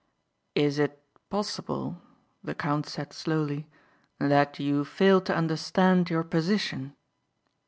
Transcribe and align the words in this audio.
"Is 0.55 0.79
it 0.79 0.99
possible," 1.29 2.01
the 2.43 2.55
count 2.55 2.87
said 2.87 3.13
slowly, 3.13 3.67
"that 4.19 4.57
you 4.59 4.83
fail 4.83 5.21
to 5.21 5.35
understand 5.35 6.09
your 6.09 6.23
position?" 6.23 6.95